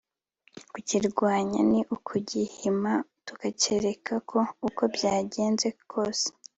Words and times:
kukirwanya 0.71 1.59
ni 1.71 1.79
ukugihima 1.95 2.93
tukacyereka 3.27 4.13
ko 4.29 4.39
uko 4.67 4.81
byagenze 4.95 5.67
kose 5.91 6.25